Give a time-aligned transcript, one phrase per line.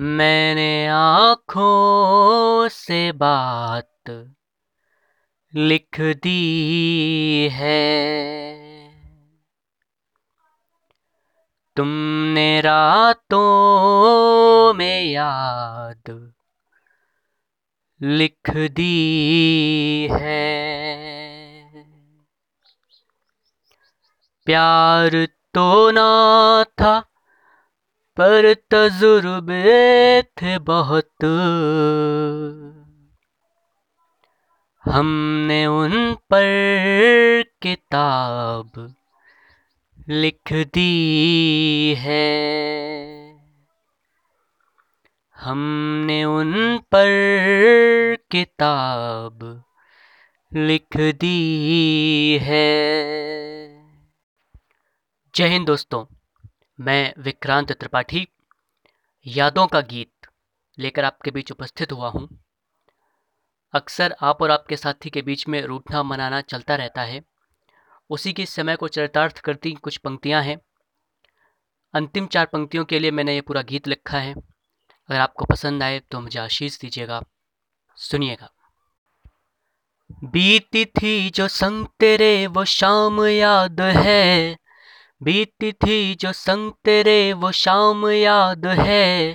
[0.00, 4.32] मैंने आँखों से बात
[5.54, 8.02] लिख दी है।
[11.76, 16.32] तुमने रातों में याद
[18.02, 20.62] लिख दी है।
[24.46, 27.04] प्यार तो ना था
[28.16, 31.24] पर तजुर्बे थे बहुत।
[34.84, 38.94] हमने उन पर किताब
[40.08, 42.32] लिख दी है।
[45.36, 47.08] हमने उन पर
[48.30, 49.64] किताब
[50.52, 51.38] लिख दी
[52.42, 52.68] है।
[55.34, 56.21] जय हिंद दोस्तों।
[56.80, 58.28] मैं विक्रांत त्रिपाठी,
[59.26, 60.12] यादों का गीत
[60.78, 62.44] लेकर आपके बीच उपस्थित हुआ हूँ।
[63.74, 67.22] अक्सर आप और आपके साथी के बीच में रूठना मनाना चलता रहता है।
[68.10, 70.58] उसी के समय को चरितार्थ करती कुछ पंक्तियाँ हैं।
[71.94, 74.34] अंतिम चार पंक्तियों के लिए मैंने ये पूरा गीत लिखा है।
[75.08, 77.22] अगर आपको पसंद आए तो मुझे आशीष दीजिएगा।
[77.96, 78.50] सुनिएगा।
[80.24, 84.61] बीती थी जो संग तेरे, वो शाम याद है।
[85.22, 89.34] बीती थी जो संग तेरे, वो शाम याद है।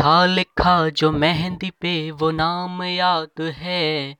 [0.00, 4.14] था लिखा जो मेहंदी पे, वो नाम याद है।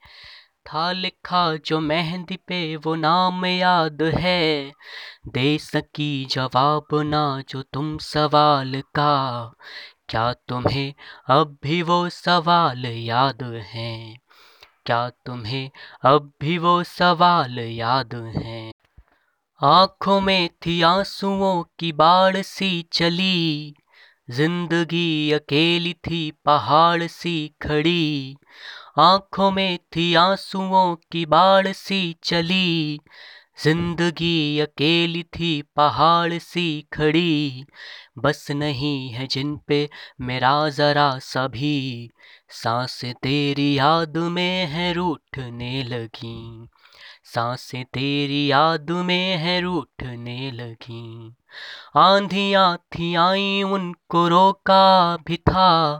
[0.66, 4.72] था लिखा जो मेहंदी पे, वो नाम याद है।
[5.28, 9.52] दे सकी जवाब ना जो तुम सवाल का।
[10.08, 10.94] क्या तुम्हें
[11.28, 14.18] अब भी वो सवाल याद हैं?
[14.86, 15.70] क्या तुम्हें
[16.04, 18.71] अब भी वो सवाल याद हैं?
[19.64, 23.74] आँखों में थी आंसुओं की बाढ़ सी चली।
[24.30, 28.36] ज़िंदगी अकेली थी, पहाड़ सी खड़ी।
[28.98, 33.00] आँखों में थी आंसुओं की बाढ़ सी चली।
[33.64, 37.64] ज़िंदगी अकेली थी, पहाड़ सी खड़ी।
[38.18, 39.88] बस नहीं है जिन पे
[40.20, 42.10] मेरा ज़रा सभी।
[42.48, 46.68] साँसें तेरी याद में है, रूठने लगी।
[47.34, 51.34] साँसें तेरी याद में है रूठने लगी।
[51.96, 55.98] आंधियाँ थी आई, उनको रोका भी था।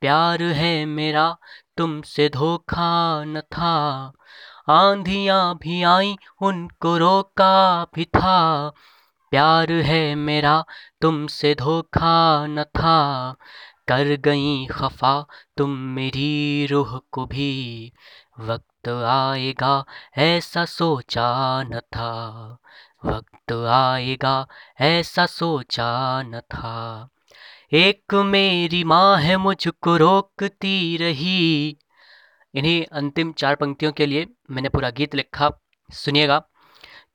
[0.00, 1.36] प्यार है मेरा,
[1.76, 4.12] तुमसे धोखा न था।
[4.68, 8.68] आंधियाँ भी आई, उनको रोका भी था।
[9.30, 10.64] प्यार है मेरा,
[11.00, 13.32] तुमसे धोखा न था।
[13.88, 15.26] कर गई खफा
[15.56, 17.92] तुम मेरी रूह को भी।
[18.40, 19.84] वक्त आएगा,
[20.18, 22.20] ऐसा सोचा न था।
[23.04, 24.46] वक्त आएगा,
[24.80, 27.08] ऐसा सोचा न था।
[27.72, 31.78] एक मेरी माँ है मुझको रोकती रही।
[32.54, 35.50] इन्हीं अंतिम चार पंक्तियों के लिए मैंने पूरा गीत लिखा।
[35.92, 36.42] सुनिएगा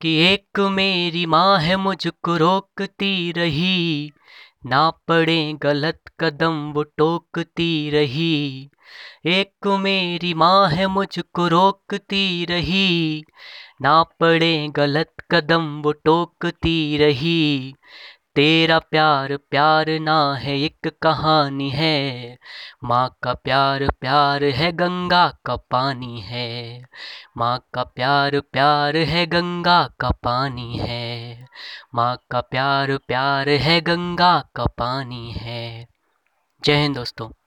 [0.00, 4.12] कि एक मेरी माँ है मुझको रोकती रही।
[4.66, 8.70] ना पड़े गलत कदम वो टोकती रही।
[9.26, 13.24] एक मेरी माँ है मुझको रोकती रही।
[13.82, 17.74] ना पड़े गलत कदम वो टोकती रही।
[18.36, 22.38] तेरा प्यार प्यार ना है एक कहानी है।
[22.84, 26.82] माँ का प्यार प्यार है गंगा का पानी है।
[27.36, 31.46] माँ का प्यार प्यार है गंगा का पानी है।
[31.94, 35.86] माँ का प्यार प्यार है गंगा का पानी है।
[36.64, 37.45] जय हिंद दोस्तों।